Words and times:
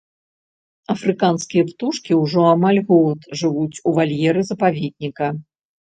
Афрыканскія 0.93 1.63
птушкі 1.69 2.17
ўжо 2.21 2.41
амаль 2.55 2.81
год 2.89 3.19
жывуць 3.43 3.81
у 3.87 3.97
вальеры 3.99 4.41
запаведніка. 4.51 5.29